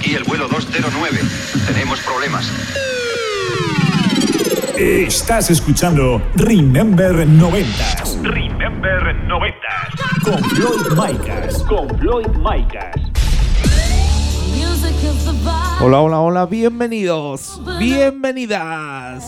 [0.00, 1.18] Aquí el vuelo 209.
[1.66, 2.50] Tenemos problemas.
[4.78, 7.68] Estás escuchando Remember 90
[8.22, 9.58] Remember 90.
[10.24, 11.62] con Floyd Micas.
[11.64, 12.96] Con Floyd Micas.
[15.82, 19.22] Hola, hola, hola, bienvenidos, bienvenidas.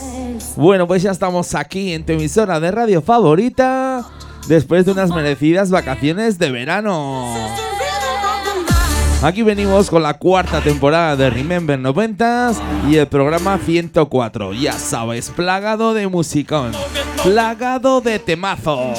[0.55, 4.03] Bueno, pues ya estamos aquí en tu emisora de radio favorita
[4.47, 7.35] después de unas merecidas vacaciones de verano.
[9.23, 12.57] Aquí venimos con la cuarta temporada de Remember 90s
[12.89, 14.51] y el programa 104.
[14.51, 16.73] Ya sabes, plagado de musicón,
[17.23, 18.91] plagado de temazo.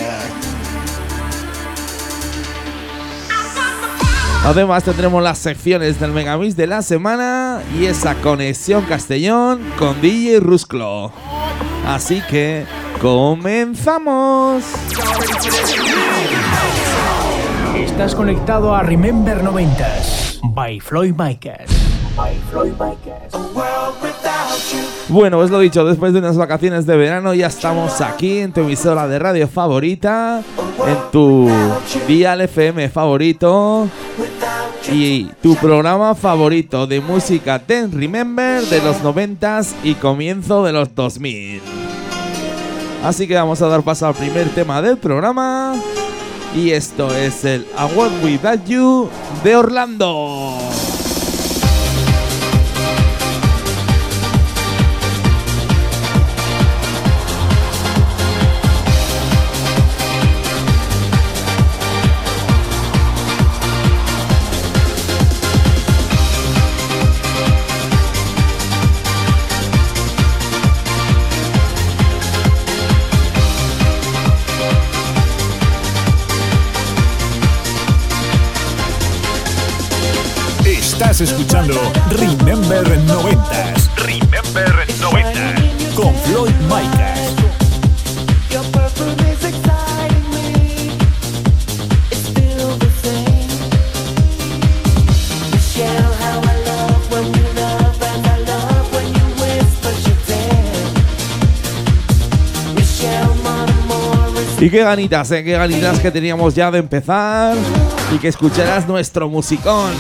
[4.47, 10.41] Además tendremos las secciones del Megamix de la semana y esa conexión Castellón con DJ
[10.41, 11.13] Rusclo.
[11.87, 12.65] Así que
[12.99, 14.65] comenzamos.
[17.95, 21.71] Estás conectado a Remember 90s by Floyd Micas.
[25.09, 28.63] Bueno, os lo dicho, después de unas vacaciones de verano ya estamos aquí en tu
[28.63, 30.43] emisora de radio favorita,
[30.85, 31.49] en tu
[32.09, 33.89] dial FM favorito
[34.91, 40.93] y tu programa favorito de música Ten Remember de los 90s y comienzo de los
[40.97, 41.63] 2000.
[43.05, 45.77] Así que vamos a dar paso al primer tema del programa
[46.55, 49.09] y esto es el I Want Without You
[49.43, 50.74] de Orlando.
[81.15, 81.75] Estás escuchando
[82.11, 85.95] Remember 90s Remember 90.
[85.95, 87.21] con Floyd Micas.
[104.61, 107.57] Y qué ganitas, eh, qué ganitas que teníamos ya de empezar
[108.13, 109.93] y que escucharas nuestro musicón.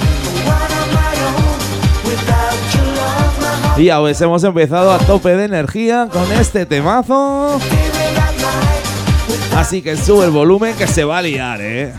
[3.76, 7.58] Y ya pues hemos empezado a tope de energía con este temazo.
[9.56, 11.92] Así que sube el volumen que se va a liar, eh.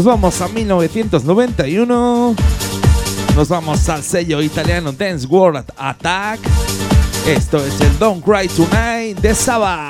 [0.00, 2.34] Nos vamos a 1991.
[3.36, 6.40] Nos vamos al sello italiano Dance World Attack.
[7.26, 9.89] Esto es el Don't Cry Tonight de Saba.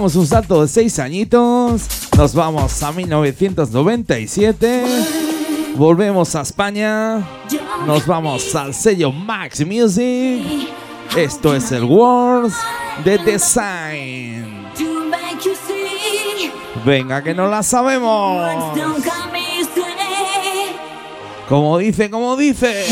[0.00, 1.82] damos un salto de seis añitos,
[2.16, 4.82] nos vamos a 1997,
[5.76, 7.18] volvemos a España,
[7.86, 10.70] nos vamos al sello Max Music,
[11.14, 12.54] esto es el Words
[13.04, 14.70] de Design.
[16.82, 18.78] Venga que no la sabemos.
[21.46, 22.86] Como dice, como dice.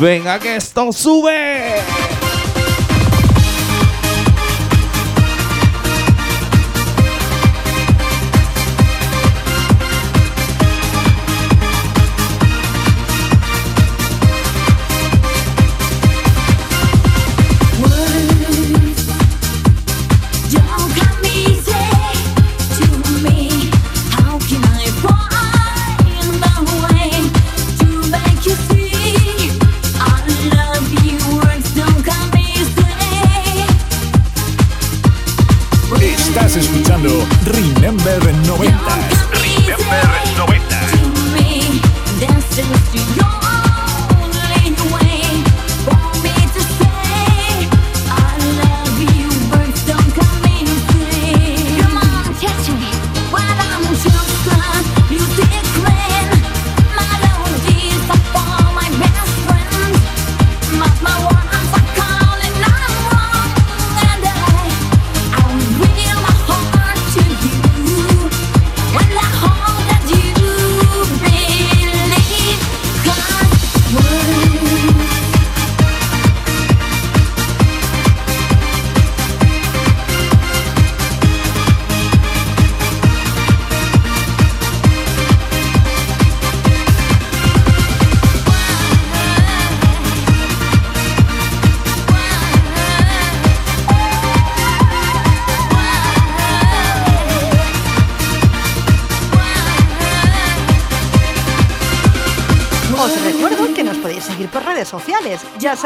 [0.00, 2.21] Venga que esto sube.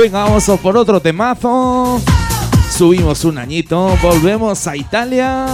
[0.00, 2.00] Venga, vamos por otro temazo.
[2.74, 5.44] Subimos un añito, volvemos a Italia.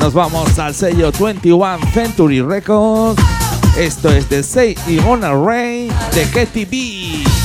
[0.00, 3.22] Nos vamos al sello 21 Century Records.
[3.78, 7.35] Esto es de Say y Mona Ray de KTV.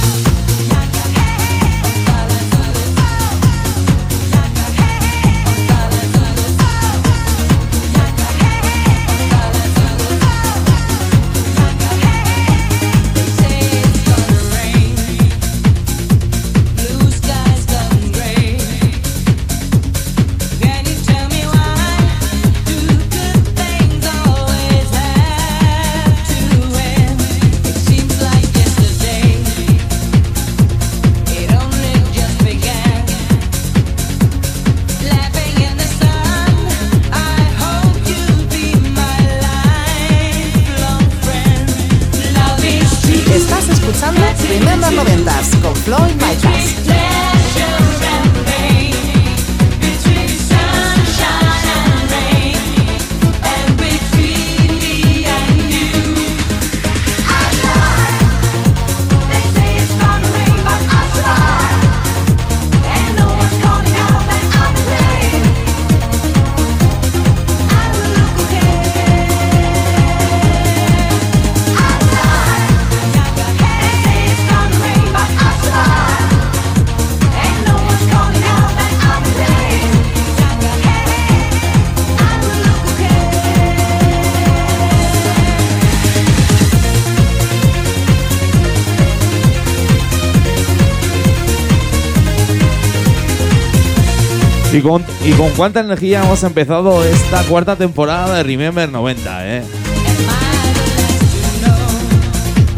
[95.42, 99.64] con cuánta energía hemos empezado esta cuarta temporada de Remember 90, ¿eh?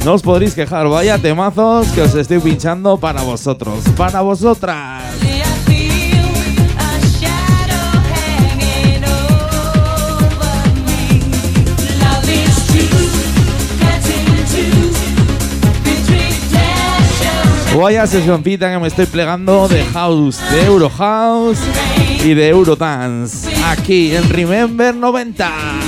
[0.05, 5.03] No os podréis quejar, vaya temazos que os estoy pinchando para vosotros, para vosotras.
[17.75, 21.59] Vaya sesioncita que me estoy plegando de house, de Euro House
[22.23, 23.49] y de Eurodance.
[23.65, 25.82] Aquí en Remember 90.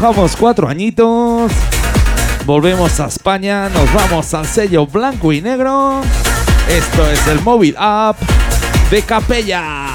[0.00, 1.50] Bajamos cuatro añitos.
[2.46, 3.68] Volvemos a España.
[3.68, 6.02] Nos vamos al sello blanco y negro.
[6.68, 8.16] Esto es el móvil app
[8.92, 9.87] de Capella.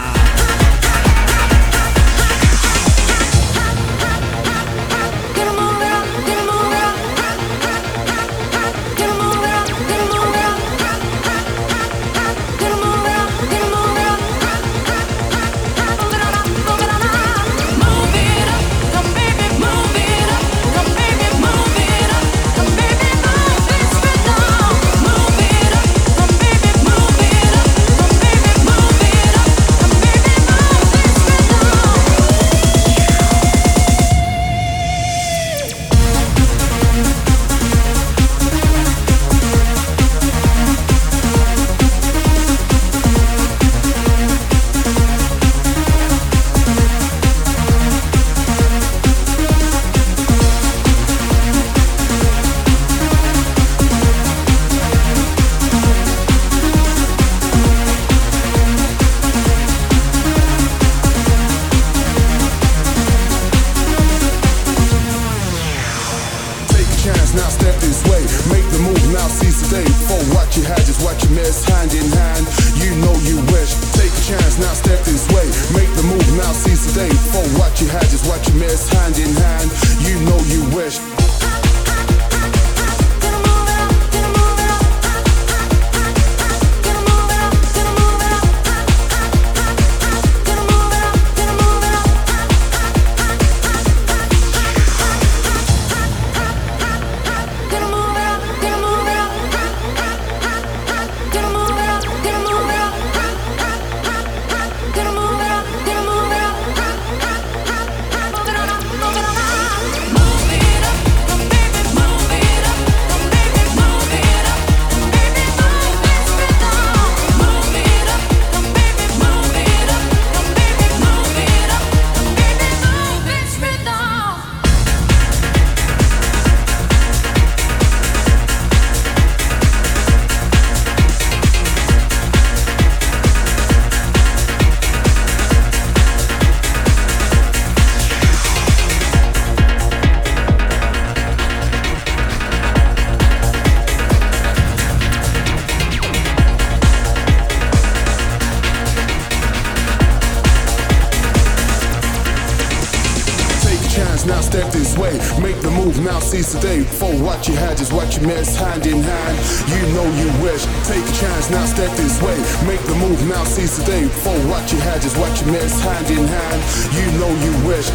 [157.91, 159.37] What you just watch your mess hand in hand.
[159.67, 160.63] You know you wish.
[160.87, 162.37] Take a chance, now step this way.
[162.65, 164.07] Make the move, now seize the day.
[164.23, 166.61] For what you had, just watch your mess hand in hand.
[166.95, 167.91] You know you wish.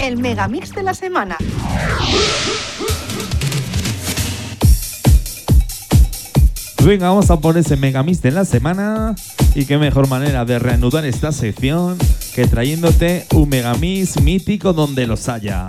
[0.00, 1.36] El megamix de la semana.
[6.84, 9.14] Venga, vamos a por ese megamix de la semana.
[9.54, 11.96] Y qué mejor manera de reanudar esta sección
[12.34, 15.68] que trayéndote un megamix mítico donde los haya.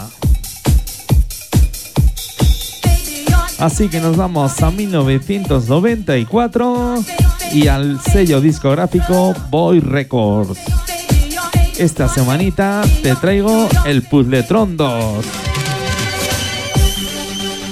[3.63, 6.95] Así que nos vamos a 1994
[7.53, 10.59] y al sello discográfico Boy Records.
[11.77, 15.25] Esta semanita te traigo el Puzzletron 2.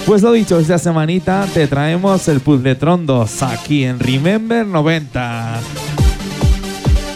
[0.06, 5.60] Pues lo dicho, esta semanita te traemos el Puzzletron 2 aquí en Remember 90.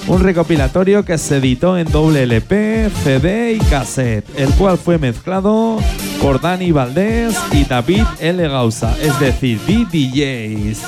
[0.07, 5.79] Un recopilatorio que se editó en doble LP, CD y cassette, el cual fue mezclado
[6.25, 8.47] por Dani Valdés y David L.
[8.47, 10.79] Gausa, es decir, DJs.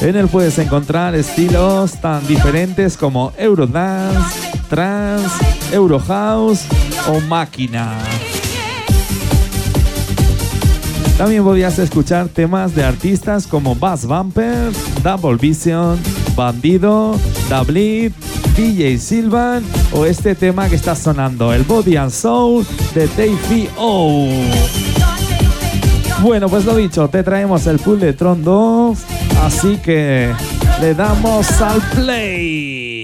[0.00, 5.36] En él puedes encontrar estilos tan diferentes como Eurodance, Trance,
[5.70, 6.64] Eurohouse
[7.06, 7.96] o Máquina.
[11.16, 15.96] También podías escuchar temas de artistas como Bass Bumpers, Double Vision,
[16.34, 17.16] Bandido,
[17.48, 18.12] Dablit,
[18.60, 24.28] DJ Silvan o este tema que está sonando, el Body and Soul de Davey O.
[26.20, 28.98] Bueno, pues lo dicho, te traemos el pool de Tron 2,
[29.44, 30.34] así que
[30.78, 33.02] le damos al play.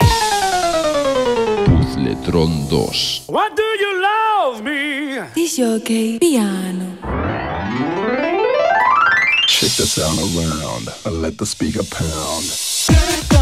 [1.64, 3.24] Puzzletron 2.
[3.28, 5.22] What do you love me?
[5.34, 6.84] This jockey piano.
[9.48, 13.35] Shake the sound around and let the speaker pound.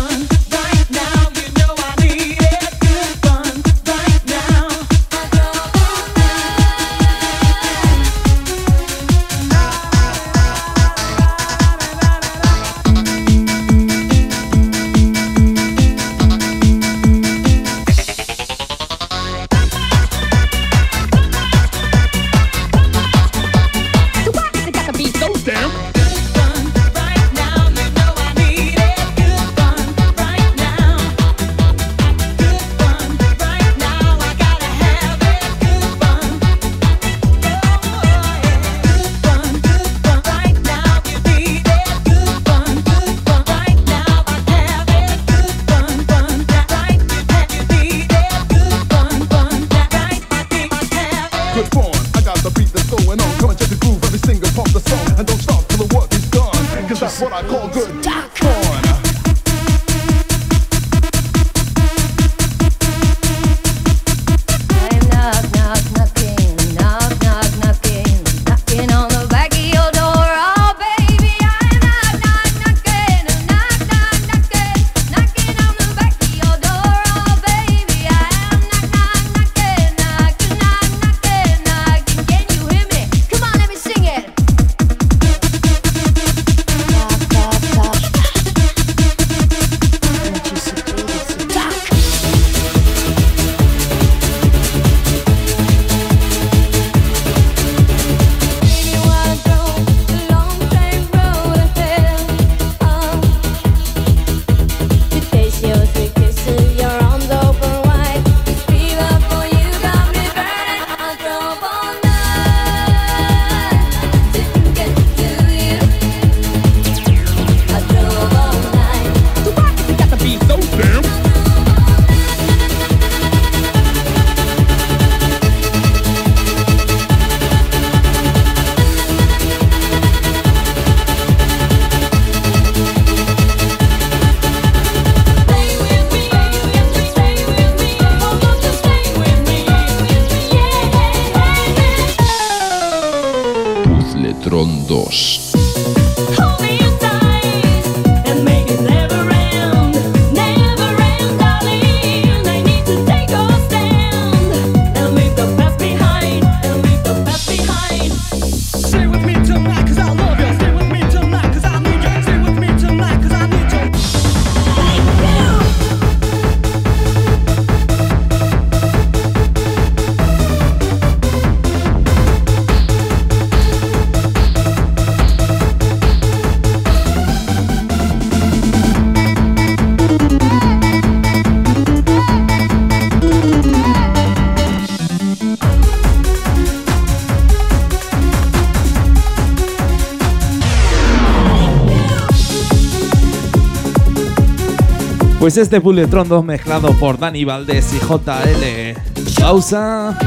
[195.44, 198.98] Pues este Bulletron 2 mezclado por Dani Valdés y JL
[199.38, 200.18] Gausa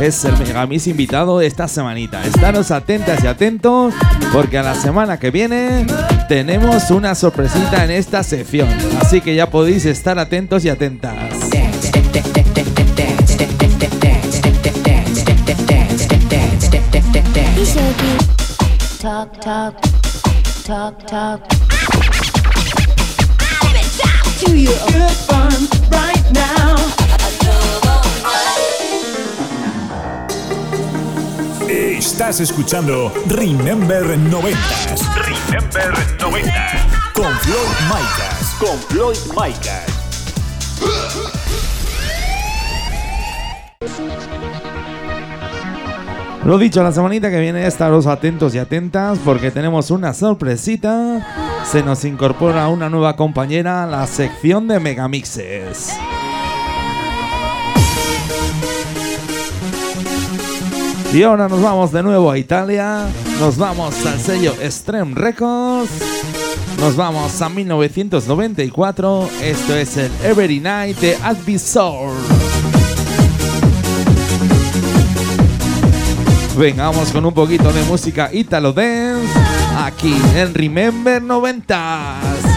[0.00, 2.26] es el Megamix invitado de esta semanita.
[2.26, 3.94] Estaros atentas y atentos
[4.32, 5.86] porque a la semana que viene
[6.28, 8.68] tenemos una sorpresita en esta sección.
[9.00, 11.14] Así que ya podéis estar atentos y atentas.
[31.68, 34.58] Estás escuchando Remember 90
[35.14, 37.12] Remember 90.
[37.14, 37.56] con Floyd
[37.88, 38.56] Micas.
[38.58, 39.86] Con Floyd Micas.
[46.44, 51.45] Lo dicho, la semanita que viene estaros atentos y atentas porque tenemos una sorpresita.
[51.70, 55.92] Se nos incorpora una nueva compañera a la sección de Megamixes.
[61.12, 63.08] Y ahora nos vamos de nuevo a Italia.
[63.40, 65.90] Nos vamos al sello Extreme Records.
[66.78, 69.28] Nos vamos a 1994.
[69.42, 72.12] Esto es el Every Night de Advisor.
[76.56, 82.55] Vengamos con un poquito de música Italo Dance aquí en Remember 90s.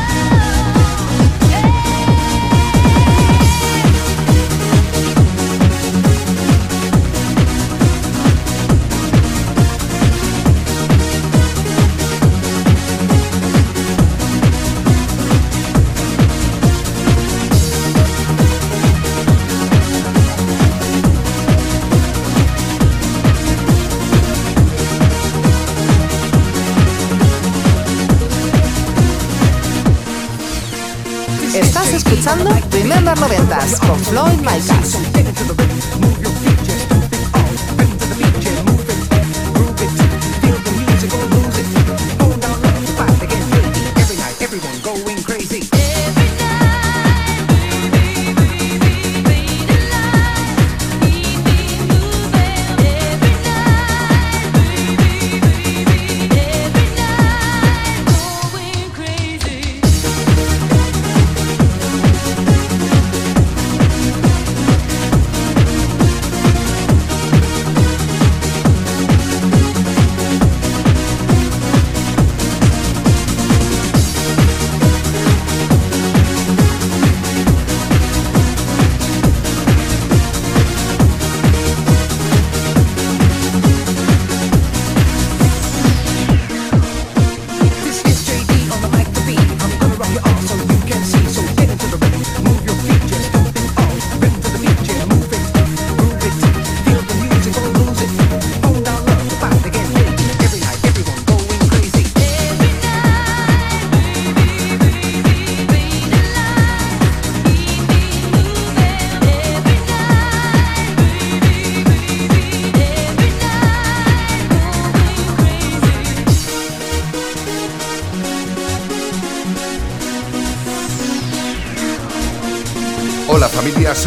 [32.29, 36.09] Escuchando Remember 90s con Floyd Micas.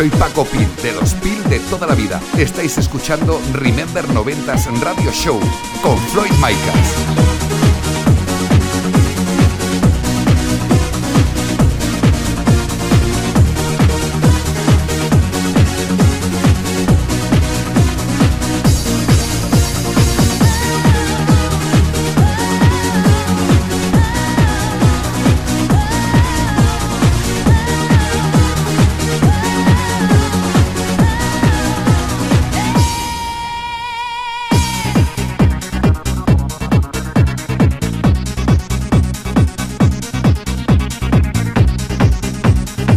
[0.03, 2.21] Soy Paco Pil, de los Pil de toda la vida.
[2.37, 5.39] Estáis escuchando Remember 90s Radio Show
[5.81, 7.32] con Floyd Micas.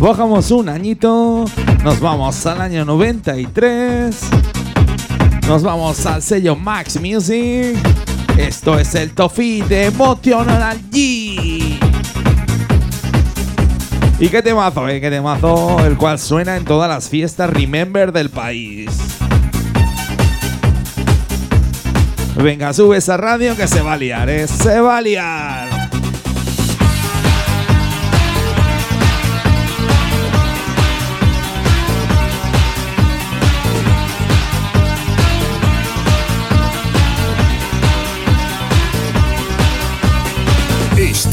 [0.05, 1.45] Bajamos un añito,
[1.83, 4.15] nos vamos al año 93,
[5.47, 7.75] nos vamos al sello Max Music.
[8.37, 11.79] Esto es el Tofi de Emotional G.
[14.19, 18.29] Y qué temazo, eh, qué temazo, el cual suena en todas las fiestas Remember del
[18.29, 18.91] país.
[22.35, 25.74] Venga, sube esa radio que se va a liar, eh, se va a liar.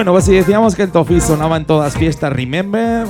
[0.00, 3.06] bueno, pues si decíamos que el Tofi sonaba en todas fiestas, remember,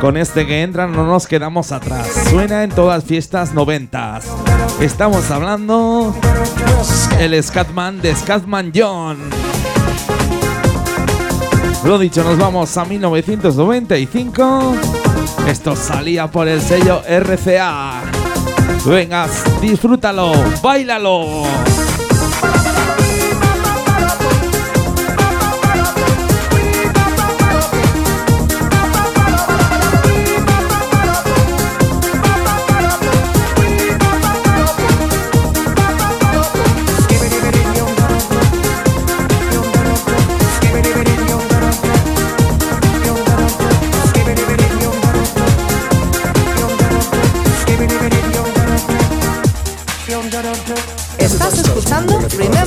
[0.00, 2.08] con este que entra no nos quedamos atrás.
[2.28, 4.26] Suena en todas fiestas noventas.
[4.80, 6.12] Estamos hablando
[7.20, 9.16] el Scatman de Scatman John.
[11.84, 14.74] Lo dicho, nos vamos a 1995.
[15.46, 18.02] Esto salía por el sello RCA.
[18.84, 21.44] Vengas, disfrútalo, bailalo.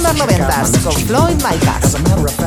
[0.08, 2.47] los noventas con Floyd Micas.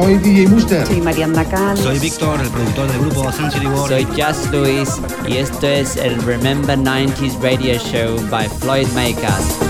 [0.00, 0.86] Soy DJ Muster.
[0.86, 1.76] Soy Marian Dacal.
[1.76, 3.88] Soy Víctor, el productor del grupo Sensory World.
[3.88, 4.88] Soy Just Luis
[5.28, 9.60] y esto es el Remember 90s Radio Show by Floyd Makers.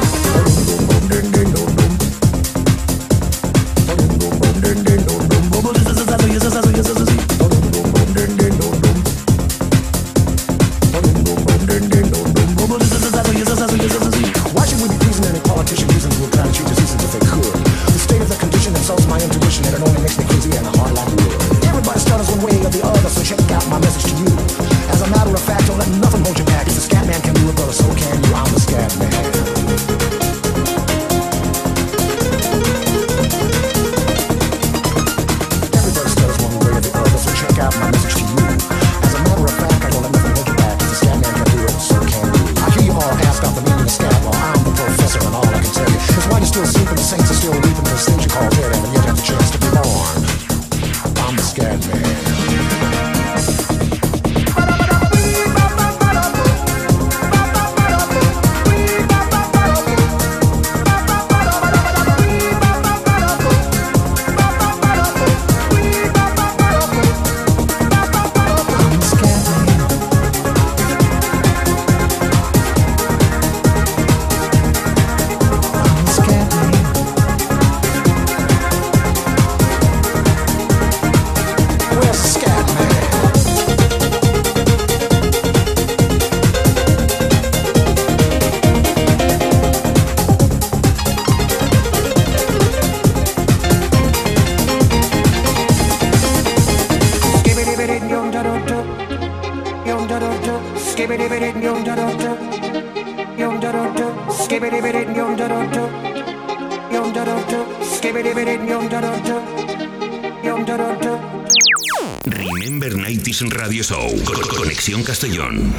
[114.98, 115.72] Castellón.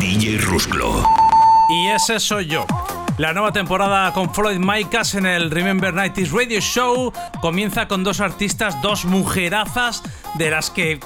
[0.00, 1.06] DJ Rusclo.
[1.68, 2.66] Y ese soy yo.
[3.18, 7.12] La nueva temporada con Floyd Micas en el Remember 90s Radio Show
[7.42, 10.02] comienza con dos artistas, dos mujerazas,
[10.36, 10.98] de las que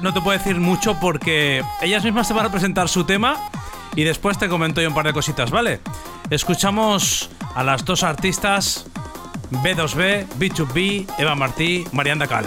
[0.00, 3.36] no te puedo decir mucho porque ellas mismas te van a presentar su tema
[3.94, 5.80] y después te comento yo un par de cositas, ¿vale?
[6.30, 8.86] Escuchamos a las dos artistas
[9.50, 12.46] B2B, B2B, Eva Martí, Marianda Cal.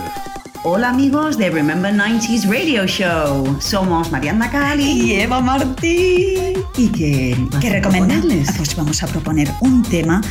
[0.68, 3.56] Hola amigos de Remember 90s Radio Show.
[3.62, 6.56] Somos Mariana Cali y Eva Martí.
[6.76, 8.50] ¿Y qué, ¿Qué recomendarles?
[8.58, 10.22] Pues vamos a proponer un tema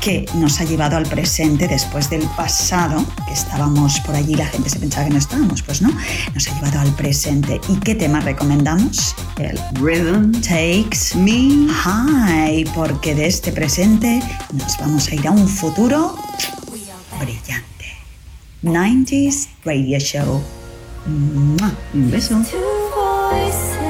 [0.00, 4.70] que nos ha llevado al presente después del pasado, que estábamos por allí, la gente
[4.70, 5.90] se pensaba que no estábamos, pues no,
[6.34, 7.60] nos ha llevado al presente.
[7.68, 9.14] ¿Y qué tema recomendamos?
[9.36, 14.22] El Rhythm Takes Me High, porque de este presente
[14.54, 16.16] nos vamos a ir a un futuro
[18.62, 20.42] 90s Radio Show.
[21.06, 23.81] Un beso.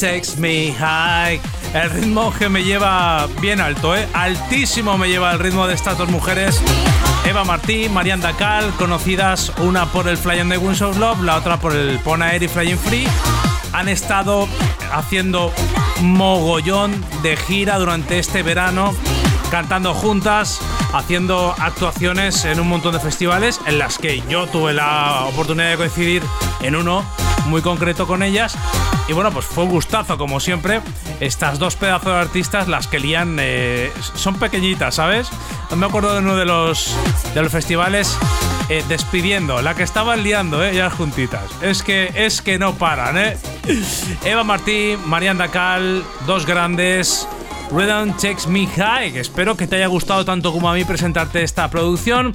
[0.00, 1.38] Takes Me High.
[1.74, 4.08] El ritmo que me lleva bien alto, ¿eh?
[4.14, 6.58] Altísimo me lleva el ritmo de estas dos mujeres.
[7.26, 11.36] Eva Martí, Marian Dacal, conocidas una por el Fly on the Wings of Love, la
[11.36, 13.06] otra por el Pona Air y Flying Free.
[13.74, 14.48] Han estado
[14.90, 15.52] haciendo
[16.00, 18.94] mogollón de gira durante este verano,
[19.50, 20.60] cantando juntas,
[20.94, 25.76] haciendo actuaciones en un montón de festivales en las que yo tuve la oportunidad de
[25.76, 26.22] coincidir
[26.62, 27.04] en uno
[27.46, 28.56] muy concreto con ellas
[29.10, 30.80] y bueno, pues fue un gustazo, como siempre.
[31.18, 35.28] Estas dos pedazos de artistas, las que lían, eh, son pequeñitas, ¿sabes?
[35.76, 36.94] Me acuerdo de uno de los,
[37.34, 38.16] de los festivales
[38.68, 40.76] eh, despidiendo, la que estaban liando, ¿eh?
[40.76, 41.42] Ya juntitas.
[41.60, 43.36] Es que, es que no paran, ¿eh?
[44.24, 47.26] Eva Martí, Marian Dacal, dos grandes.
[47.72, 49.18] Rhythm Takes Me High.
[49.18, 52.32] Espero que te haya gustado tanto como a mí presentarte esta producción.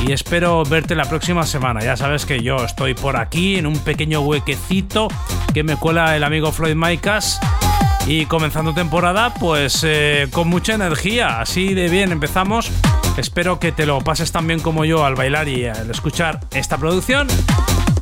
[0.00, 1.80] Y espero verte la próxima semana.
[1.82, 5.08] Ya sabes que yo estoy por aquí en un pequeño huequecito
[5.52, 7.40] que me cuela el amigo Floyd Maicas.
[8.06, 11.40] Y comenzando temporada, pues eh, con mucha energía.
[11.40, 12.70] Así de bien empezamos.
[13.16, 16.76] Espero que te lo pases tan bien como yo al bailar y al escuchar esta
[16.76, 17.28] producción.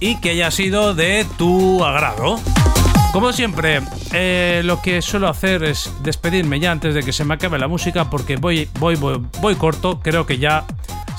[0.00, 2.40] Y que haya sido de tu agrado.
[3.12, 3.82] Como siempre,
[4.12, 7.68] eh, lo que suelo hacer es despedirme ya antes de que se me acabe la
[7.68, 10.64] música porque voy, voy, voy, voy corto, creo que ya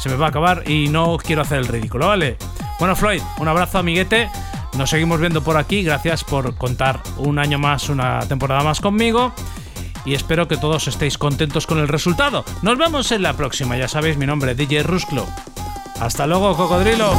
[0.03, 2.35] se me va a acabar y no quiero hacer el ridículo, ¿vale?
[2.77, 4.29] Bueno, Floyd, un abrazo amiguete,
[4.77, 9.31] nos seguimos viendo por aquí, gracias por contar un año más, una temporada más conmigo
[10.03, 12.43] y espero que todos estéis contentos con el resultado.
[12.63, 15.25] Nos vemos en la próxima, ya sabéis mi nombre, DJ Rusclo.
[16.01, 17.13] Hasta luego, cocodrilo.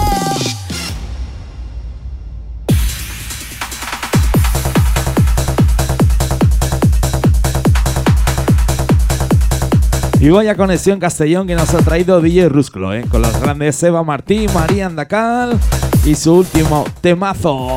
[10.25, 13.05] Y vaya conexión Castellón que nos ha traído DJ Rusclo, ¿eh?
[13.11, 15.61] con los grandes Eva Martí, María Andacal
[16.03, 17.77] y su último temazo.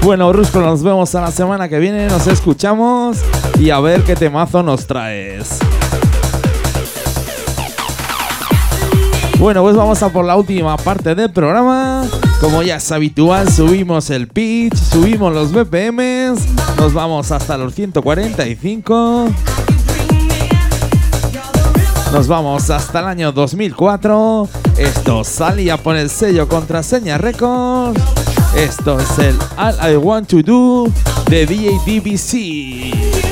[0.00, 3.18] Bueno, Rusclo, nos vemos a la semana que viene, nos escuchamos
[3.60, 5.58] y a ver qué temazo nos traes.
[9.38, 12.06] Bueno, pues vamos a por la última parte del programa.
[12.42, 16.40] Como ya es habitual, subimos el pitch, subimos los BPMs,
[16.76, 19.28] nos vamos hasta los 145.
[22.12, 24.48] Nos vamos hasta el año 2004.
[24.76, 28.02] Esto salía por el sello Contraseña Records.
[28.56, 30.88] Esto es el All I Want to Do
[31.30, 33.31] de DADBC.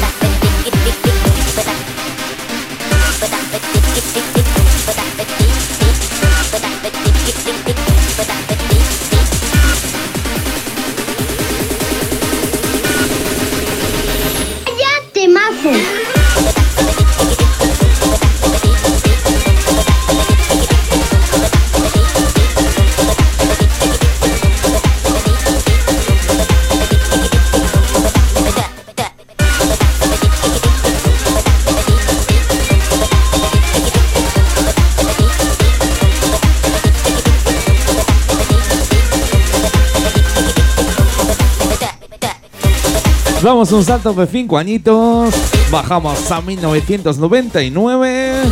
[43.51, 45.35] Damos un salto de 5 añitos.
[45.69, 48.43] Bajamos a 1999.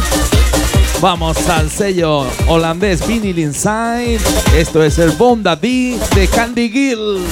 [1.00, 4.20] Vamos al sello holandés Vinyl Inside.
[4.58, 7.24] Esto es el Bonda D de Candy Gill.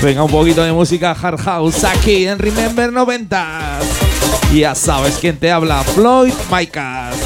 [0.00, 3.80] Venga, un poquito de música hard house aquí en Remember 90.
[4.54, 7.16] Ya sabes quién te habla, Floyd Micas.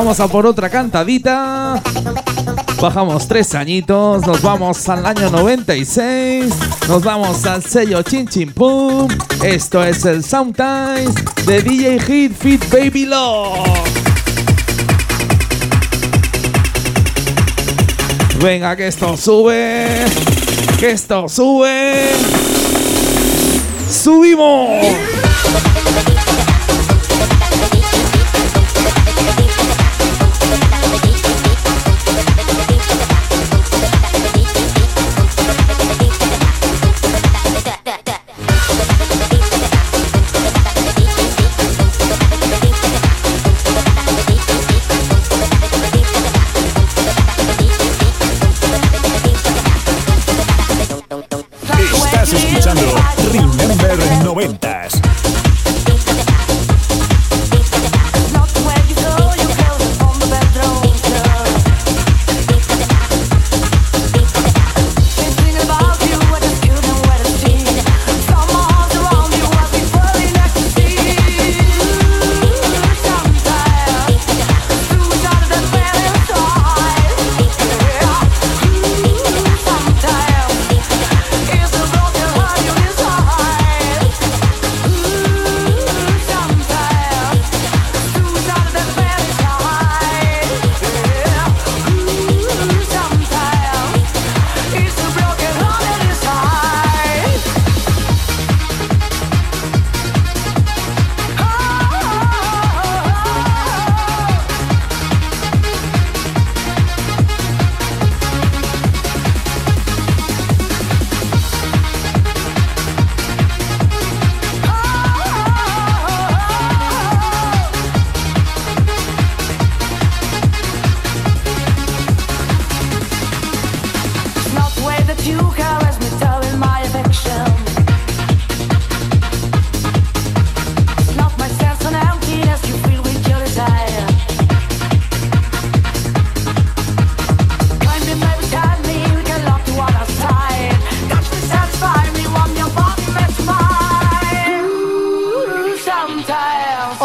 [0.00, 1.82] Vamos a por otra cantadita.
[2.80, 6.54] Bajamos tres añitos, nos vamos al año 96,
[6.88, 9.08] nos vamos al sello Chin Chin Pum.
[9.44, 13.68] Esto es el Sometimes de DJ Hit Fit Baby Love.
[18.42, 20.06] Venga, que esto sube,
[20.78, 22.08] que esto sube.
[23.90, 24.80] ¡Subimos!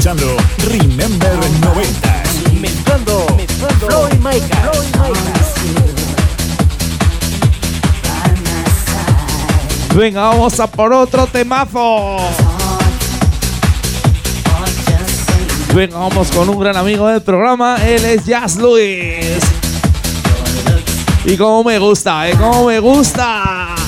[0.00, 0.34] Escuchando
[0.66, 1.30] Remember
[1.60, 2.22] 90
[2.58, 3.26] Mezclando,
[3.80, 4.70] Floyd Micah.
[9.94, 12.16] Venga, vamos a por otro temazo.
[15.74, 17.76] Venga, vamos con un gran amigo del programa.
[17.84, 19.38] Él es Jazz Luis.
[21.26, 22.36] Y como me gusta, ¿eh?
[22.38, 23.79] Como me gusta.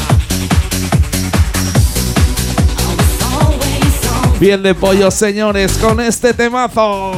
[4.43, 7.13] Bien de pollo, señores, con este temazo.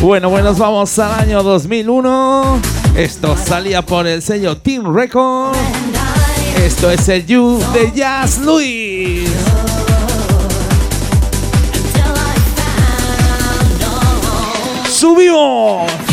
[0.00, 2.60] Bueno, nos vamos al año 2001.
[2.94, 5.56] Esto salía por el sello Team Record.
[6.64, 9.28] Esto es el You de Jazz Luis.
[14.88, 16.07] ¡Subimos!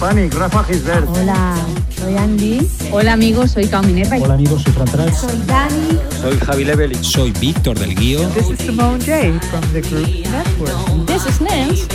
[0.00, 1.08] Hola, soy Hispanic, Rafa Gisbert.
[1.08, 1.56] Hola,
[1.90, 2.70] soy Andy.
[2.90, 4.16] Hola amigos, soy Cauminepa.
[4.16, 5.98] Hola amigos, soy Fran Soy Dani.
[6.22, 7.04] Soy Javi Levelich.
[7.04, 8.26] Soy Víctor del Guío.
[8.30, 11.06] This is Simone J from the group Network.
[11.06, 11.86] This is Nance.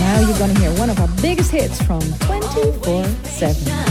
[0.00, 3.81] Now you're gonna hear one of our biggest hits from 24-7.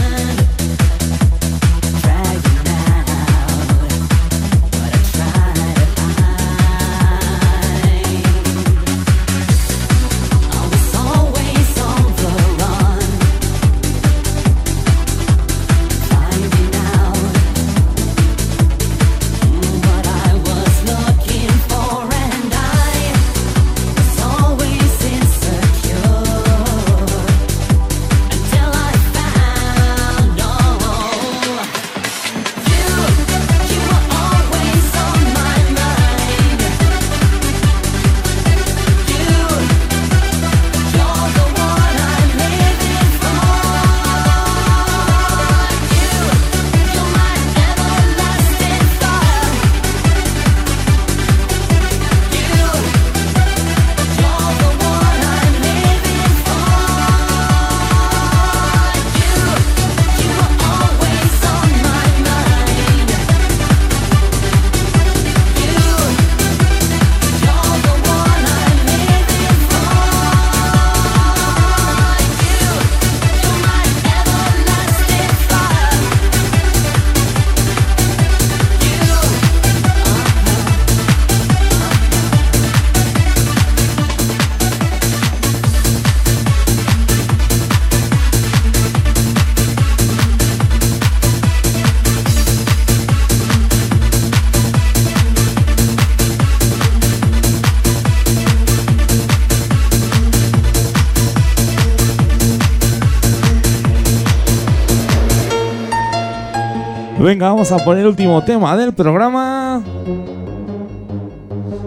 [107.62, 109.80] Vamos a poner el último tema del programa.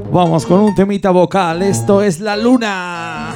[0.09, 1.61] Vamos con un temita vocal.
[1.63, 3.33] Esto es La Luna.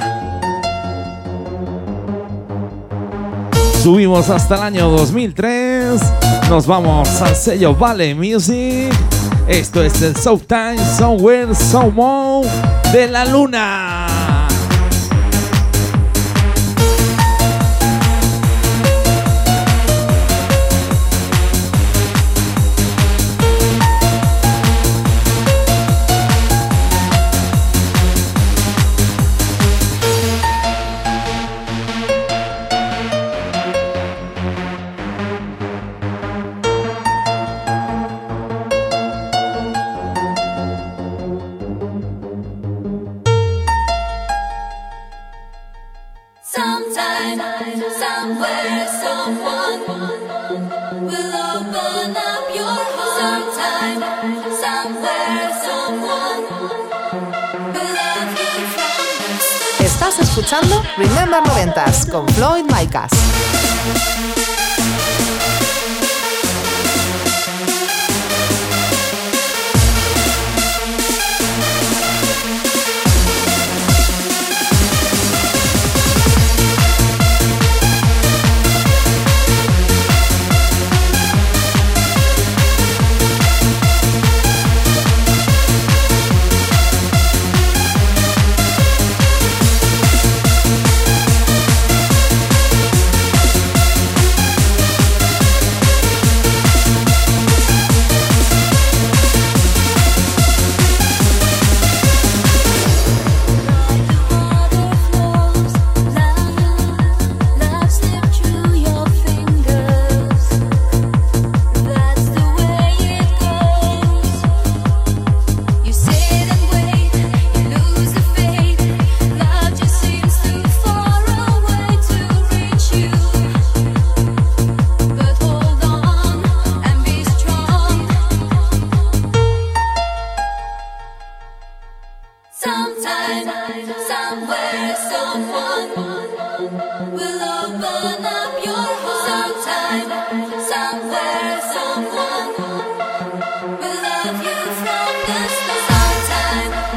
[3.82, 6.00] Subimos hasta el año 2003.
[6.48, 8.90] Nos vamos al sello Vale Music.
[9.46, 12.48] Esto es el Showtime Somewhere Somewhere
[12.90, 14.09] de La Luna.
[60.50, 64.09] Escuchando Remember Noventas con Floyd Micas.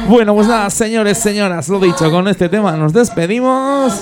[0.06, 3.94] Bueno, pues nada, señores, señoras, lo dicho, con este tema nos despedimos.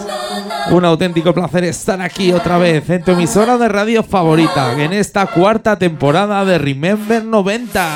[0.72, 5.26] Un auténtico placer estar aquí otra vez en tu emisora de radio favorita, en esta
[5.26, 7.88] cuarta temporada de Remember 90.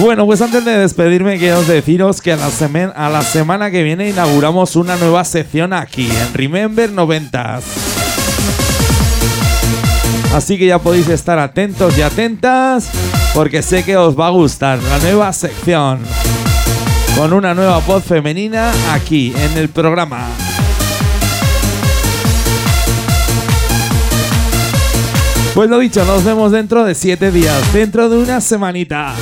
[0.00, 2.48] Bueno, pues antes de despedirme, quiero deciros que a la,
[2.96, 7.60] a la semana que viene inauguramos una nueva sección aquí, en Remember 90.
[10.34, 12.88] Así que ya podéis estar atentos y atentas,
[13.34, 16.00] porque sé que os va a gustar la nueva sección.
[17.16, 20.26] Con una nueva voz femenina aquí, en el programa.
[25.54, 29.14] Pues lo dicho, nos vemos dentro de 7 días, dentro de una semanita.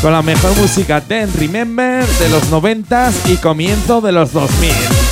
[0.00, 5.05] Con la mejor música Ten Remember de los 90s y comienzo de los 2000.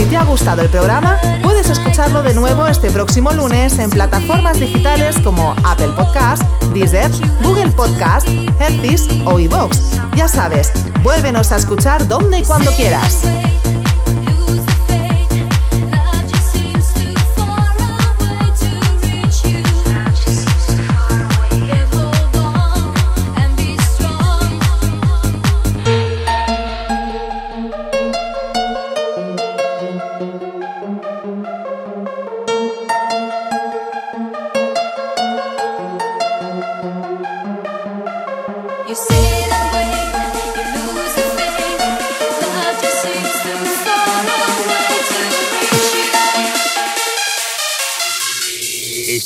[0.00, 4.58] Si te ha gustado el programa, puedes escucharlo de nuevo este próximo lunes en plataformas
[4.58, 6.42] digitales como Apple Podcast,
[6.72, 7.10] Deezer,
[7.42, 8.26] Google Podcast,
[8.58, 9.76] Hearthis o iVoox.
[10.16, 10.72] Ya sabes,
[11.02, 13.24] vuélvenos a escuchar donde y cuando quieras.